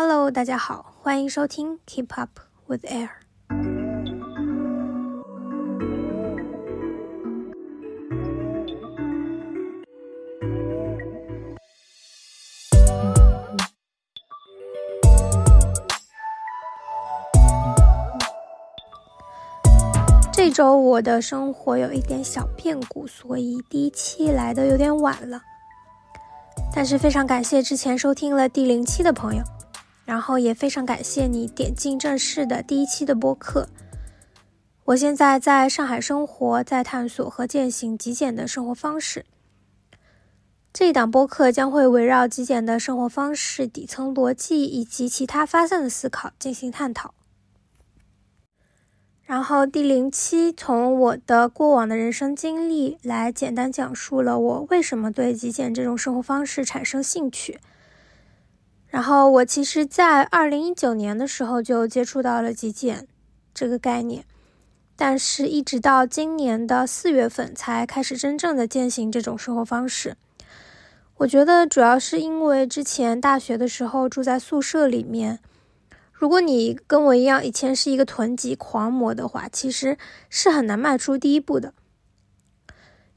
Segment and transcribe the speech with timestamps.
[0.00, 3.08] Hello，大家好，欢迎收听 Keep Up with Air。
[20.32, 25.40] 这周我的生活有一点小变故，所以第一期来的有点晚了。
[26.72, 29.42] 但是非常感谢之前收听了第零期的朋友，
[30.08, 33.68] 然后也非常感谢你点进正式的第一期的播客。
[34.86, 39.26] 我现在在上海生活，在探索和践行极简的生活方式。
[40.72, 47.12] 这一档播客将会围绕极简的生活方式底层逻辑以及其他发散的思考进行探讨。
[49.22, 57.60] 然后第零期从我的过往的人生经历来简单讲述了我为什么对极简这种生活方式产生兴趣。
[58.88, 63.06] 然后我其实，在二零一九年的时候就接触到了极简
[63.52, 64.24] 这个概念，
[64.96, 70.16] 但是一直到今年的四月份才开始真正的践行这种生活方式。
[71.18, 75.40] 我觉得主要是因为之前大学的时候住在宿舍里面。
[76.12, 81.74] 如果你跟我一样，以前是一个囤积狂魔的话，其实是很难迈出第一步的。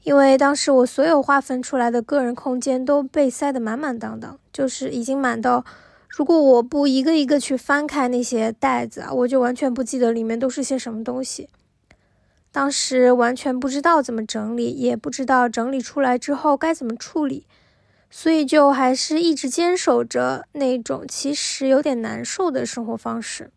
[0.02, 5.64] 因为当时我所有划分出来的个人空间都被塞得满满当当，就是已经满到，
[6.08, 11.48] 如果我不一个一个去翻开那些袋子啊，我就完全不记得里面都是些什么东西。
[12.50, 17.46] 当时完全不知道怎么整理，也不知道整理出来之后该怎么处理。
[18.14, 23.50] 所以就还是一直坚守着那种其实有点难受的生活方式。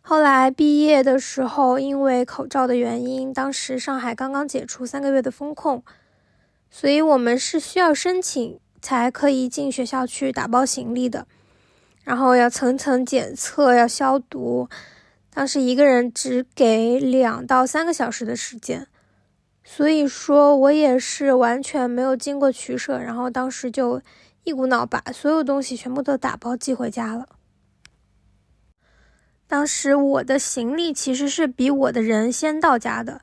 [0.00, 5.84] 后来毕业的时候，因为口罩的原因，当时上海刚刚解除三个月的封控，
[6.70, 11.26] 所以我们是需要申请才可以进学校去打包行李的，
[12.04, 14.68] 然后要层层检测，要消毒，
[15.32, 18.86] 当时一个人只给两到三个小时的时间。
[19.62, 24.02] 所以说，我也是完全没有经过取舍，然后当时就
[24.42, 27.28] 一股脑把所有东西全部都打包寄回家了。
[29.46, 33.20] 当时我的行李其实是比我的人先到家的，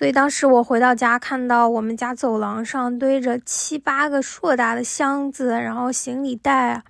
[0.00, 6.84] 所以当时我回到家，看到我们家走廊上堆着七八个硕大的箱子，然后行李袋啊，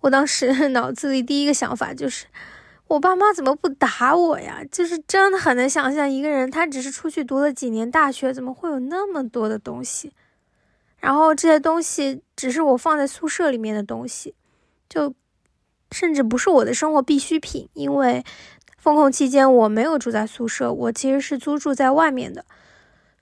[0.00, 2.24] 我当时 脑子里第一个想法就是。
[2.86, 4.62] 我爸妈怎么不打我呀？
[4.72, 10.10] 就是真的很难想象，一个人他只是出去读了几年大学，怎么会有那么多的东西？
[10.96, 14.34] 然后这些东西只是我放在宿舍里面的东西，
[14.88, 15.14] 就
[15.90, 17.68] 甚至不是我的生活必需品。
[17.74, 18.24] 因为
[18.84, 22.44] 封控期间我没有住在宿舍，我其实是租住在外面的，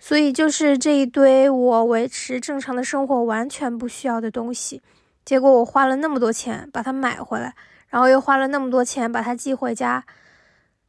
[0.00, 4.82] 所以就是这一堆我维持正常的生活完全不需要的东西，
[5.24, 7.54] 结果我花了那么多钱把它买回来。
[7.86, 10.04] 然后又花了那么多钱把它寄回家，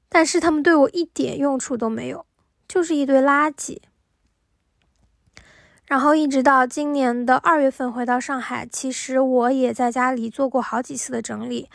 [0.09, 2.25] 但是他们对我一点用处都没有，
[2.67, 3.77] 就是一堆垃圾。
[5.85, 11.69] 然后一直到今年的二月份回到上海，其实我也在家里做过好几次的整理，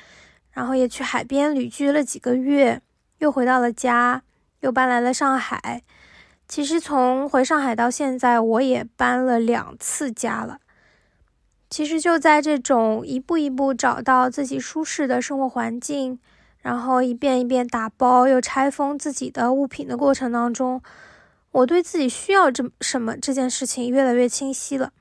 [0.51, 2.83] 然后也去海边旅居了几个月，
[3.19, 4.23] 又回到了家，
[4.61, 5.83] 又搬来了上海。
[6.47, 10.59] 其实从回上海到现在，我也搬了两次家了。
[11.71, 16.19] 其实就在这种一步一步找到自己舒适的生活环境，
[16.63, 20.81] 然后一遍一遍打包又拆封自己的物品的过程当中，
[21.51, 24.93] 我对自己需要这什么这件事情越来越清晰了。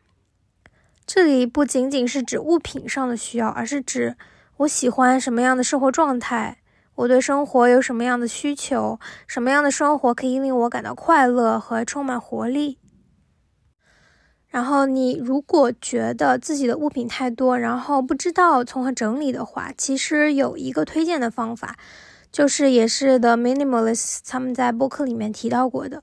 [1.05, 4.17] 这里不仅仅是指物品上的需要，而是指
[4.57, 6.57] 我喜欢什么样的生活状态，
[6.97, 12.79] 我对生活有什么样的需求，什么样的生活可以令我感到快乐和充满活力。
[14.47, 21.77] 然后你如果觉得自己的物品太多，然后不知道从何整理的话，其实有一个推荐的方法，
[22.31, 26.01] 就是也是 The Minimalists 他们在播客里面提到过的，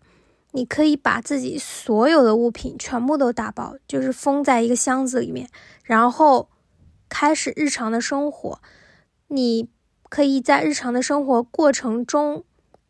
[0.53, 5.49] 你可以把自己所有的物品全部都打包，就是封在一个箱子里面，
[5.83, 6.49] 然后
[7.09, 8.61] 开始日常的生活。
[9.29, 9.69] 你
[10.15, 12.45] 可以在日常的生活过程中，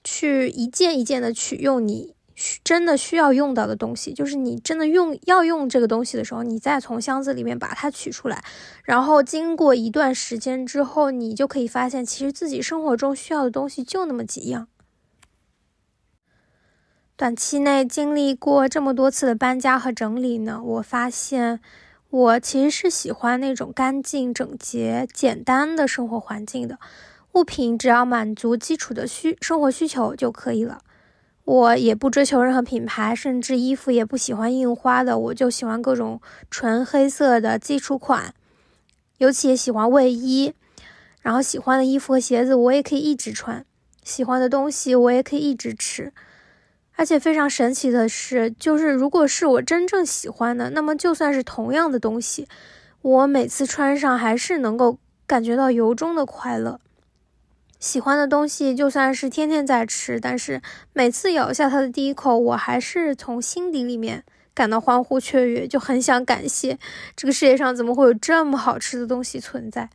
[0.05, 2.15] 去一件一件的取用你。
[2.63, 8.45] 真的需要用到的东西，就是你真的用要用这个东西的时候，你再从箱子里面把它取出来，
[8.83, 14.69] 然后经过一段时间之后，你就可以发现，其实自己生活中需要的东西就那么几样。
[17.17, 21.61] 短期内经历过这么多次的搬家和整理呢，我发现
[22.11, 26.79] 我其实是喜欢那种干净、整洁、简单的生活环境的，
[27.35, 30.81] 物品只要满足基础的需生活需求就可以了。
[31.45, 36.21] 我也不追求任何品牌，甚至衣服也不喜欢印花的，我就喜欢各种
[36.51, 38.33] 纯黑色的基础款。
[39.19, 40.55] 尤其也喜欢卫衣，
[41.21, 43.65] 然后喜欢的衣服和鞋子我也可以一直穿，
[44.03, 46.13] 喜欢的东西我也可以一直吃。
[46.97, 52.49] 而且非常神奇的是，就是如果是我真正喜欢的，那么就算是同样的东西，
[53.03, 56.81] 我每次穿上还是能够感觉到由衷的快乐。
[57.85, 60.63] 喜欢的东西就算是天天在吃，但是
[60.95, 66.79] 每次咬下它的第一口，我还是从心底里面感到欢呼雀跃，就很想感谢
[67.15, 69.91] 这个世界上怎么会有这么好吃的东西存在。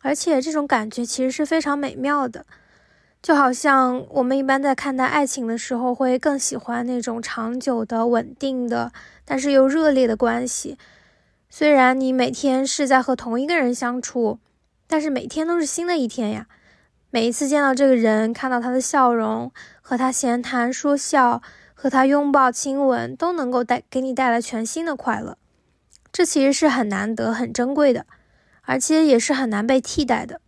[0.00, 2.44] 而且这种感觉其实是非常美妙的。
[3.22, 8.90] 就好像我们一般在看待爱情的时候，会更喜欢那种长久的、稳定的，
[9.24, 10.76] 但是又热烈的关系。
[11.48, 14.40] 虽然你每天是在和同一个人相处，
[14.88, 16.48] 但是每天都是新的一天呀。
[17.10, 21.40] 每一次见到这个人，看到他的笑容，和他闲谈说笑，
[21.72, 25.38] 和他拥抱亲吻，都能够带给你带来全新的快乐。
[26.12, 28.04] 这其实是很难得、很珍贵的，
[28.62, 30.40] 而且也是很难被替代的。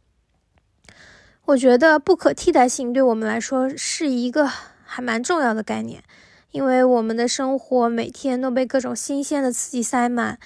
[1.47, 4.47] 我觉得不可替代性对我们来说是一个
[4.85, 6.03] 还蛮重要的概念，
[6.51, 10.39] 因为我们的生活每天都被各种新鲜的刺激塞满，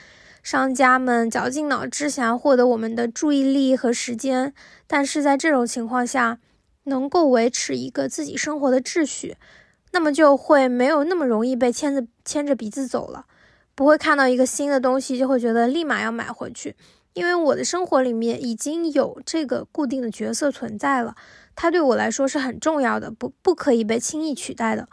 [0.44, 4.52] 商家们绞尽脑汁想要获得我们的注意力和时间，
[4.86, 6.38] 但是在这种情况下，
[6.82, 9.38] 能够维持一个自己生活的秩序，
[9.92, 13.24] 那么就会没有那么容易被牵着牵着鼻子走了，
[13.74, 16.76] 不会看到一个新的东西就会觉得立马要买回去。
[17.14, 21.16] 因为我的生活里面已经有这个固定的角色存在了，
[21.56, 24.90] 它对我来说是很重要的，不不可以被轻易取代的。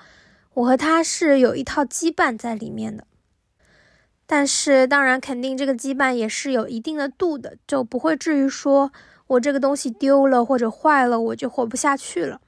[0.54, 3.06] 我和他是有一套羁绊在里面的，
[4.32, 8.94] 但是当然肯定这个羁绊也是有一定的度的，就不会至于说
[9.28, 12.40] 我这个东西丢了或者坏了我就活不下去了。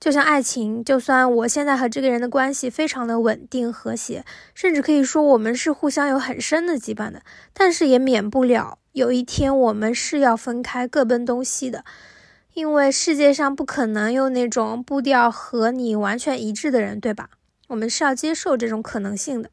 [0.00, 4.24] 就像爱情，就算我现在和这个人的关系非常的稳定和谐，
[4.56, 7.22] 甚至可以说我们是互相有很深的羁绊的，
[7.52, 11.84] 但是也免不了有一天我们是要分开各奔东西的，
[12.54, 17.30] 因为世界上不可能有那种步调和你完全一致的人，对吧？
[17.68, 19.50] 我们是要接受这种可能性的。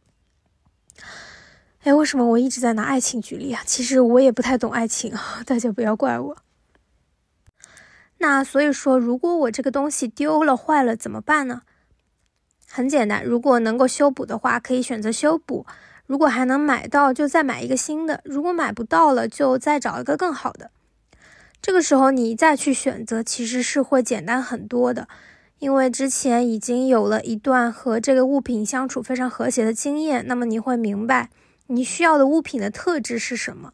[1.86, 3.62] 哎，为什么我一直在拿爱情举例啊？
[3.64, 6.38] 其实我也不太懂爱情啊， 大家不要怪我。
[8.18, 11.62] 那所以说，如果我这个东西丢了、坏了怎么办呢？
[12.68, 15.64] 很简单，如果能够修补的话，可以选择修补；
[16.08, 20.72] 如果还能买到，就再买一个新的；如果买不到了，就再找一个更好的。
[21.62, 25.08] 这个时候你再去选择，其实是会简单很多的，
[25.60, 31.30] 因为之前已经有了一段和这个物品相处非常和谐的经验，那么你会明白
[31.68, 33.74] 你需要的物品的特质是什么。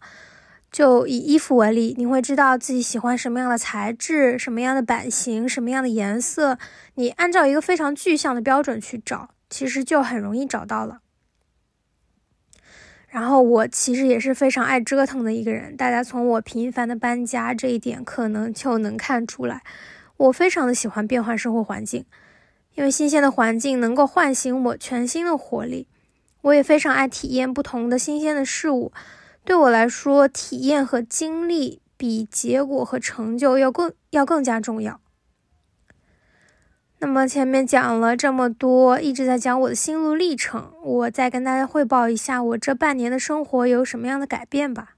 [0.71, 6.57] 就以衣服为例，你会知道自己喜欢什么样的材质、什么样的版型、什么样的颜色。
[6.95, 11.01] 你按照一个非常具象的标准去找，其实就很容易找到了。
[13.09, 19.63] 然后我其实也是非常爱折腾的一个人，大家从我频繁的搬家这一点可能就能看出来，
[20.15, 22.05] 我非常的喜欢变换生活环境，
[22.75, 25.89] 因为新鲜的环境能够唤醒我全新的活力。
[26.41, 28.91] 我也非常爱体验不同的新鲜的事物。
[29.43, 34.99] 对我来说，体验和经历比结果和成就要更要更加重要。
[36.99, 44.95] 那么前面讲了这么多，一直在讲我的心路历程，我再跟大家汇报一下我这半年的生活有什么样的改变吧。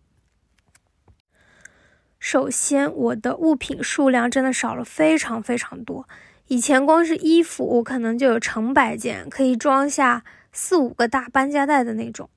[2.19, 6.07] 首先，我的物品数量真的少了非常非常多。
[6.53, 12.29] 以前光是衣服，我可能就有成百件，可以装下四五个大搬家袋的那种。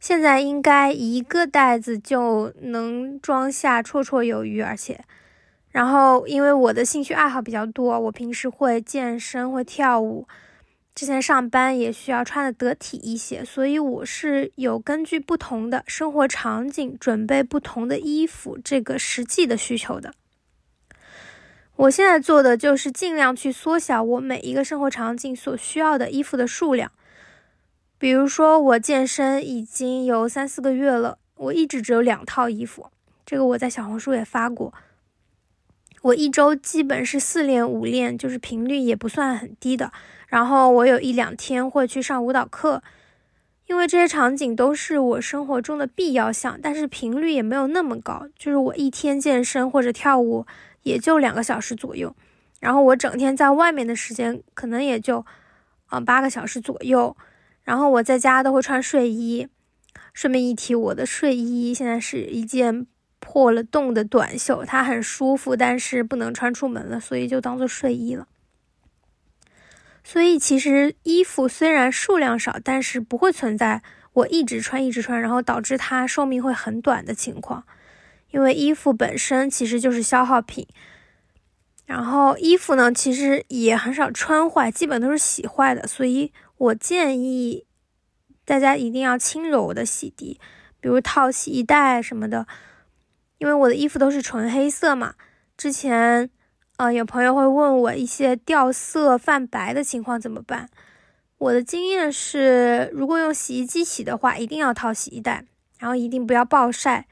[0.00, 5.04] 现在应该一个袋子就能装下绰绰有余，而且，
[5.68, 10.26] 然后因为我的兴趣爱好比较多，我平时会健身，会跳舞，
[10.94, 20.14] 之前上班也需要穿的得体一些，所以我是有根据不同的生活场景准备不同的衣服这个实际的需求的。
[21.76, 26.92] 我现在做的就是尽量去缩小我每一个生活场景所需要的衣服的数量。
[27.98, 32.88] 比如说，我健身已经有三四个月了，我一直只有两套衣服。
[33.24, 34.74] 这个我在小红书也发过。
[36.02, 39.92] 我一周基本是四练五练，就是频率也不算很低的。
[40.26, 42.82] 然后我有一两天会去上舞蹈课，
[43.68, 48.26] 因为这些场景都是我生活中的必要项，但是频率也没有那么高。
[48.36, 50.44] 就是我一天健身或者跳舞
[50.82, 52.14] 也就两个小时左右，
[52.60, 55.24] 然后我整天在外面的时间可能也就，
[55.90, 57.16] 嗯，八个小时左右。
[57.64, 59.48] 然后我在家都会穿睡衣。
[60.12, 62.86] 顺便一提，我的睡衣现在是一件
[63.18, 68.26] 破了洞的短袖，它很舒服，但是不能穿出门了，所以就当做睡衣了。
[70.04, 77.64] 所以其实衣服虽然数量少，但是不会存在我一直穿一直穿，然后导致它寿命会很短的情况。
[78.32, 80.66] 因为衣服本身其实就是消耗品，
[81.86, 87.64] 然后衣服呢其实也很少穿坏，基本都是洗坏的，所以我建议
[88.44, 90.38] 大家一定要轻柔的洗涤，
[90.80, 92.46] 比如套洗衣袋什么的。
[93.38, 95.14] 因为我的衣服都是纯黑色嘛，
[95.56, 96.30] 之前，
[96.76, 100.70] 呃，有朋友会问我一些掉色泛白的情况怎么办？
[101.38, 105.44] 我的经验是，如果用洗衣机洗的话，一定要套洗衣袋，
[105.80, 107.08] 然后一定不要暴晒。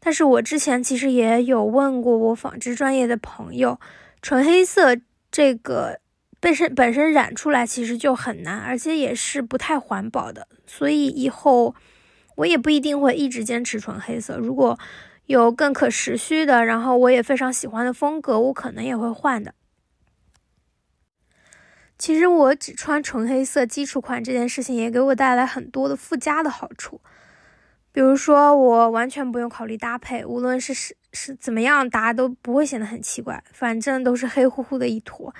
[0.00, 3.80] 但是我之前其实也有问过我纺织专业的朋友，
[4.22, 4.96] 纯黑色
[5.30, 6.00] 这个
[6.40, 11.74] 本身本身染出来其实就很难，而且也是不太环保的，所以以后
[12.36, 14.38] 我也不一定会一直坚持纯黑色。
[14.38, 14.78] 如果
[15.26, 19.54] 有更可持续的，然后我也非常喜欢的风格，我可能也会换的。
[21.98, 27.00] 其实我只穿纯黑色基础款这件事情，也给我带来很多的附加的好处。
[27.98, 35.34] 比如说，我完全不用考虑搭配，无论是是是怎么样搭都不会显得很奇怪，反正都是黑乎乎的一坨。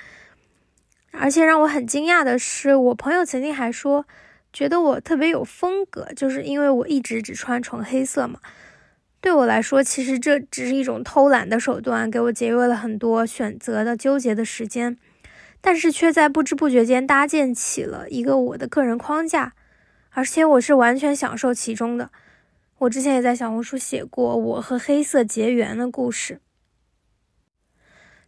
[1.12, 4.04] 而且让我很惊讶的是，我朋友曾经还说，
[4.52, 8.40] 觉得我特别有风格，就是因为我一直只穿纯黑色嘛。
[9.20, 14.98] 对我来说，其实这只是一种偷懒的手段，给我节约了很多选择的纠结的时间，
[15.60, 19.52] 但是却在不知不觉间搭建起了一个我的个人框架，
[20.10, 22.10] 而且我是完全享受其中的。
[22.78, 26.40] 我之前也在小红书写过我和黑色结缘的故事，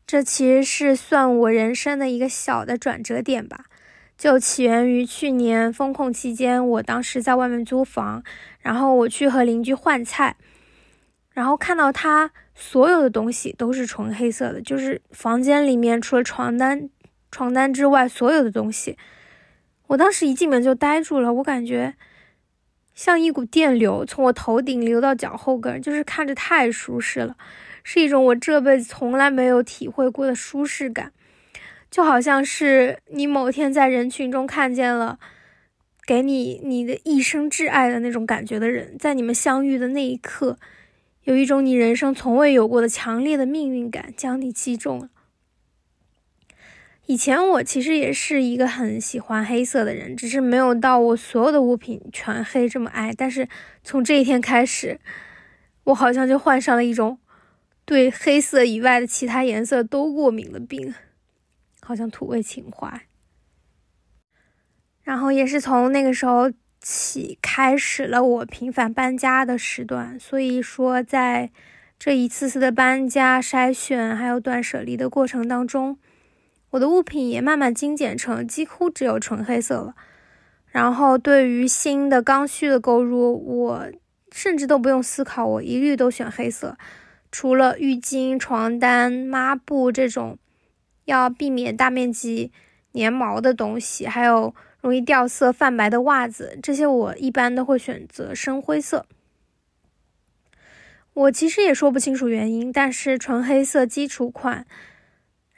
[0.06, 3.66] 这其实是算我人生的一个小的转折点吧，
[4.18, 8.24] 就起源于去年封控期间，我当时在外面租房，
[8.58, 10.36] 然后我去和邻居换菜。
[11.32, 16.90] 然后看到他所有的东西都是纯黑色的，就是房间里面除了床单、
[17.30, 18.98] 床单之外，所有的东西，
[19.86, 21.32] 我当时一进门就呆住了。
[21.34, 21.94] 我感觉
[22.94, 27.36] 像一股电流从我头顶流到脚后跟，就是看着太舒适了，
[27.82, 31.12] 是一种我这辈子从来没有体会过的舒适感，
[31.90, 35.18] 就好像是你某天在人群中看见了
[36.04, 40.58] 给你你的一生挚爱的那种感觉的人，在你们相遇的那一刻。
[41.24, 45.10] 有一种你人生从未有过的强烈的命运感将你击中了。
[47.10, 53.12] 以前我其实也是一个很喜欢黑色的人，只是没有到我所有的物品全黑这么爱。
[53.12, 53.48] 但是
[53.82, 55.00] 从这一天开始，
[55.82, 57.18] 我好像就患上了一种
[57.84, 60.94] 对黑色以外的其他颜色都过敏的病，
[61.80, 63.00] 好像土味情怀。
[65.02, 66.52] 然后也是从那个时候。
[66.82, 71.50] 起开始了我频繁搬家的时段，所以说在
[71.98, 75.98] 这一次次的搬家、筛选还有断舍离的过程当中，
[76.70, 79.94] 我的物品也慢慢精简成几乎只有纯黑色了。
[80.66, 83.86] 然后对于新的刚需的购入，我
[84.30, 86.76] 甚至都不用思考，我一律都选黑色。
[87.32, 90.38] 除了浴巾、床单、抹布这种
[91.04, 92.52] 要避免大面积
[92.92, 94.54] 粘毛的东西，还有。
[94.82, 99.04] 容易掉色、泛白的袜子，这些我一般都会选择深灰色。
[101.12, 104.64] 我其实也说不清楚原因，但是纯黑色基础款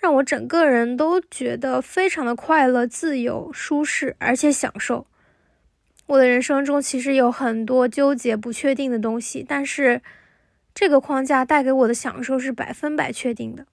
[0.02, 5.06] 让我整个人都觉得非常的快乐、自由、舒适，而且享受。
[6.06, 10.02] 我的人生中其实有很多纠结、不确定的东西，但是
[10.74, 13.64] 这个框架带给我的享受是百分百确定的。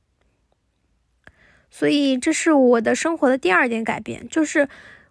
[1.71, 4.69] 所以，这是我的生活的第二点改变，就是。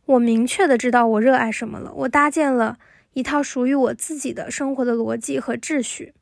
[0.09, 2.79] 我明确的知道我热爱什么了，我搭建了
[3.13, 6.15] 一套属于我自己的生活的逻辑和秩序。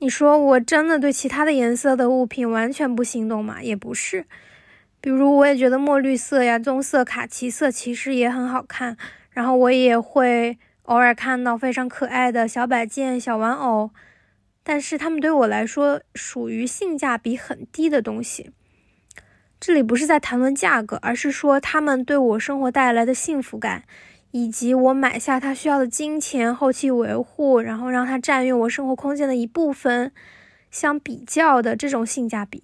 [0.00, 3.60] 你说我真的对其他的颜色的物品完全不心动吗？
[3.60, 4.26] 也不是，
[5.00, 8.96] 比如我也觉得墨绿色呀、棕色、卡其色其实也很好看，
[9.30, 13.90] 然后我也会偶尔看到非常可爱的小摆件、小玩偶，
[14.62, 18.52] 但是它们对我来说属于性价比很低的东西。
[19.58, 23.82] 这里不是在谈论价格，而是说他们对我生活带来的幸福感，
[24.30, 30.12] 以及我买下它需要的金钱、后期维护，然后让它占用我生活空间的一部分
[30.70, 32.62] 相比较的这种性价比。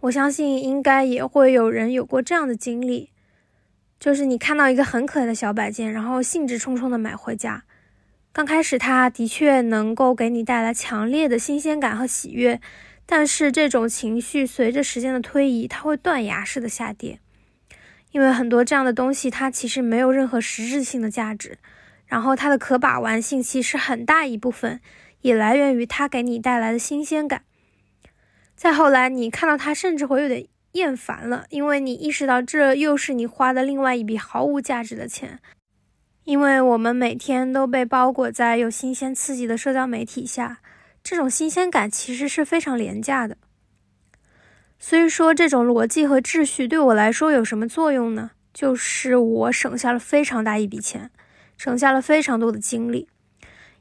[0.00, 3.10] 我相信应该也会有人有过这样的经历，
[4.00, 7.64] 就是你看到一个很可爱的小摆件，然后兴致冲冲的买回家，
[8.32, 12.60] 刚开始它的确能够给你带来强烈的新鲜感和喜悦。
[13.04, 17.18] 但是这种情绪随着时间的推移，它会断崖式的下跌，
[18.12, 21.58] 因为很多这样的东西它其实没有任何实质性的价值，
[22.06, 24.80] 然后它的可把玩性其实很大一部分
[25.22, 27.42] 也来源于它给你带来的新鲜感。
[28.54, 35.40] 再后来，你看到它甚至会有点厌烦了，因为你意识到这又是你花的另外一笔毫无价值的钱。
[36.24, 40.60] 因为我们每天都被包裹在有新鲜刺激的社交媒体下，
[41.02, 43.36] 这种新鲜感其实是非常廉价的。
[44.84, 48.32] 所以说，这种逻辑和秩序对我来说有什么作用呢？
[48.52, 51.12] 就是我省下了非常大一笔钱，
[51.56, 53.06] 省下了非常多的精力，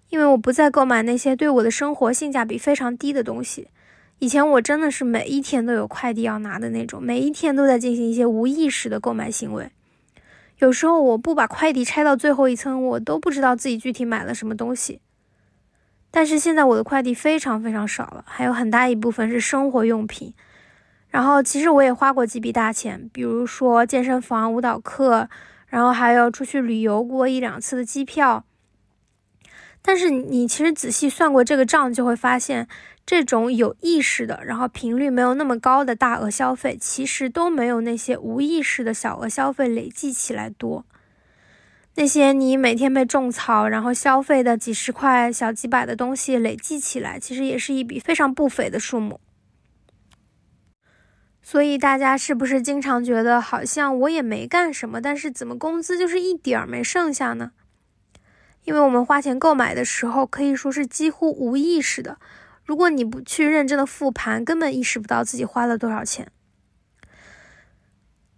[0.10, 3.70] 因为我不再购买那些对我的生活性价比非常低的东西。
[4.20, 9.72] 以前我真的是每一天都有快递要拿的那种，每一天都在进行一些无意识的购买行为。
[10.60, 15.02] 有时候我不把快递拆到最后一层，我都不知道自己具体买了什么东西。
[16.12, 20.36] 但是现在我的快递非常非常少了，还有很大一部分是生活用品。
[21.12, 25.30] 然后其实我也花过几笔大钱，比如说健身房、舞蹈课，
[25.68, 28.44] 然后还有出去旅游过一两次的机票。
[29.84, 32.68] 但是你其实仔细算过这个账，就会发现。
[33.04, 40.86] 这种有意识的，然后频率没有那么高的大额消费，其实都没有那些无意识的小额消费累计起来多。
[41.96, 49.20] 那些你每天被种草，然后消费的几十块、小几百的东西累计起来，其实也是一笔非常不菲的数目。
[51.44, 57.52] 所以大家是不是经常觉得好像我也没干什么，但是怎么工资就是一点儿没剩下呢？
[58.64, 62.20] 因为我们花钱购买的时候，可以说是几乎无意识的。
[62.64, 66.32] 如果你不去认真的复盘，根本意识不到自己花了多少钱。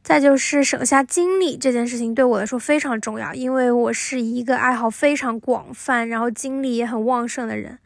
[0.02, 7.80] 再就是省下精力这件事情对我来说非常重要，因为我是一个爱好非常广泛，然后精力也很旺盛的人。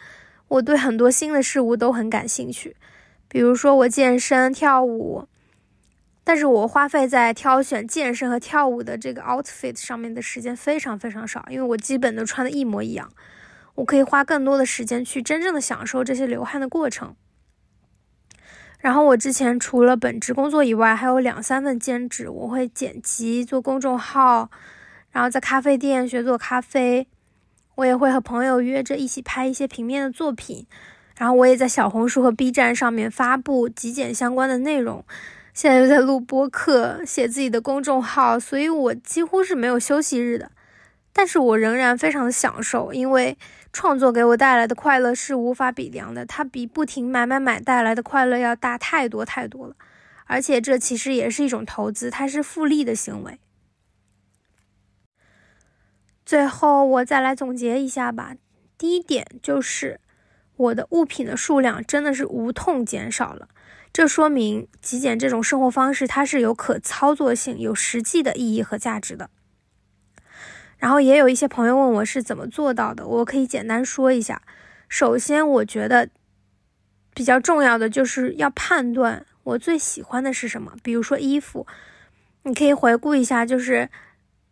[0.48, 2.76] 我对很多新的事物都很感兴趣，
[3.30, 5.28] 比如说我健身、跳舞，
[6.24, 13.12] 但是我花费在挑选健身和跳舞的这个 outfit 上面的时间非常非常少，因为我基本都穿的一模一样。
[13.76, 17.16] 我可以花更多的时间去真正的享受这些流汗的过程。
[18.80, 22.30] 然后我之前除了本职工作以外，还有两三份兼职。
[22.30, 24.50] 我会剪辑、做公众号，
[25.12, 27.08] 然后在咖啡店学做咖啡。
[27.76, 30.66] 我也会和朋友约着一起拍一些平面的作品。
[31.18, 35.04] 然后我也在小红书和 B 站上面发布极简相关的内容。
[35.54, 40.52] 现在又在录播课，写自己的公众号，所以我几乎是没有休息日的。
[41.12, 43.38] 但是我仍然非常的享受，因为。
[43.74, 49.76] 创作给我带来的快乐是无法比量的，它比不停买买买带来的快乐要大太多太多了。
[50.26, 53.40] 而且这其实也是一种投资，它是复利的行为。
[56.26, 58.36] 最后我再来总结一下吧。
[58.80, 60.00] 第一点就是
[60.58, 63.48] 我的物品的数量真的是无痛减少了，
[63.94, 69.30] 这说明极简这种生活方式它是有可操作性、有实际的意义和价值的。
[70.78, 74.42] 然后也有一些朋友问我是怎么做到的，我可以简单说一下。
[74.88, 76.10] 首先，我觉得
[77.14, 80.74] 比较重要的就是要判断我最喜欢的是什么。
[80.84, 81.66] 比如说衣服，
[82.44, 83.90] 你可以回顾一下，就是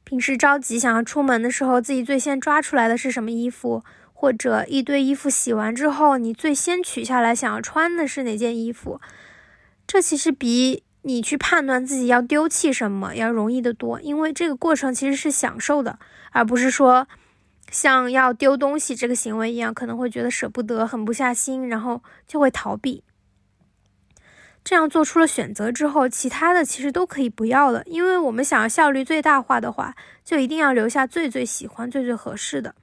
[0.04, 3.84] 平时着急想要出门的时候，自己最先抓出来的是什么衣服，
[4.16, 9.00] 或者一堆衣服洗完之后，你最先取下来想要穿的是哪件衣服。
[9.86, 10.82] 这其实比。
[11.08, 16.00] 你去判断自己要丢弃什么要容易得多，因为这个过程其实是享受的，
[16.32, 17.08] 而不是说
[17.70, 23.04] 像要丢东西这个行为一样，可能会觉得舍不得、狠不下心，然后就会逃避。
[24.64, 32.74] 这样做出了选择之后，其他的其实都可以不要了，因为我们想要效率最大化的话，就一定要留下最最喜欢、最最合适的，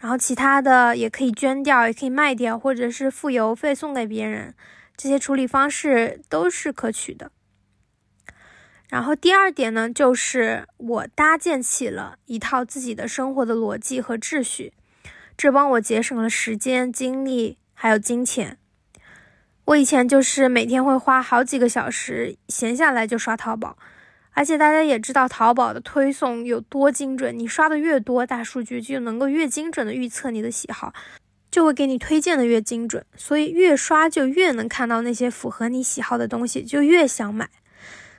[0.00, 4.54] 然后其他的也可以捐掉，也可以卖掉，或者是付邮费送给别人。
[4.96, 7.30] 这些处理方式都是可取的。
[8.88, 14.72] 然后第二点呢，就是我搭建起了一套自己的生活的逻辑和秩序，
[15.36, 18.58] 这帮我节省了时间、精力还有金钱。
[19.66, 23.76] 我以前就是每天会花好几个小时，闲下来就刷淘宝，
[24.40, 30.94] 而且大家也知道淘宝的推送有多精准，你刷的越多，大数据就能够越精准的预测你的喜好。
[31.50, 37.50] 就会给你推荐的越精准，所以越刷就越能看到那些符合你喜好的东西，就越想买。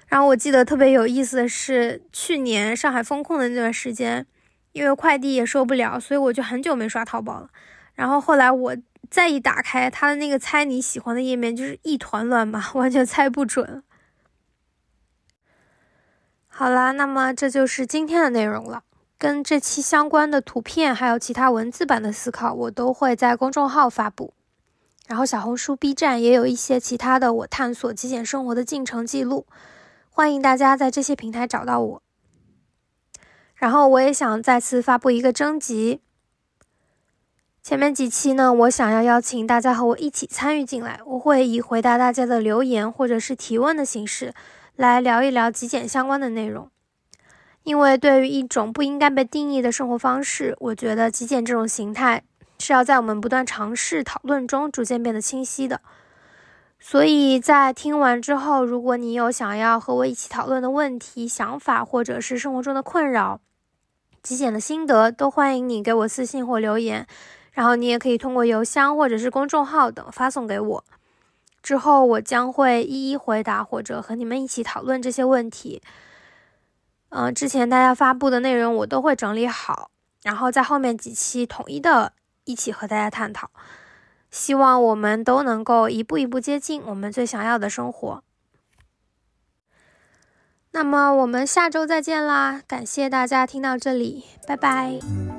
[0.10, 4.28] 然后我记得特别有意思的是，去年上海封控的那段时间，
[4.74, 7.50] 因为快递也收不了，所以我就很久没刷淘宝了。
[7.96, 8.78] 然后后来我
[9.10, 13.82] 再一打开它的那个猜你喜欢的页面，就是一团乱麻， 完全猜不准。
[16.54, 18.84] 好啦，那么这就是今天的内容了。
[19.18, 24.34] 跟这期相关的图片，还有其他文字版的思考，我都会在公众号发布。
[25.08, 29.48] 然后小红书、B 站也有一些其他的我探索极简生活的进程记录，
[30.10, 32.02] 欢迎大家在这些平台找到我。
[33.56, 36.02] 然后我也想再次发布一个征集，
[37.64, 44.34] 前面几期呢，我想要邀请大家和我一起参与进来，我会以回答大家的留言或者是提问的形式
[44.76, 46.70] 来聊一聊极简相关的内容。
[47.64, 52.24] 因为对于一种不应该被定义的生活方式，我觉得极简这种形态
[52.58, 55.82] 是要在我们不断尝试讨论中逐渐变得清晰的。
[56.80, 63.40] 所以在听完之后，如果你有想要和我一起讨论的问题、想法，或者是生活中的困扰、
[64.24, 67.06] 极简的心得，都欢迎你给我私信或留言。
[67.52, 70.84] 然后你也可以通过邮箱或者是公众号等发送给我，
[71.62, 75.82] 之后我将会一一回答或者和你们一起讨论这些问题。
[77.10, 79.92] 嗯，之前大家发布的内容我都会整理好，
[80.24, 82.14] 然后在后面几期统一的
[82.46, 83.50] 一起和大家探讨。
[84.30, 88.24] 希望我们都能够一步一步接近我们最想要的生活。
[90.72, 92.62] 那么我们下周再见啦！
[92.66, 95.31] 感谢大家听到这里，拜拜。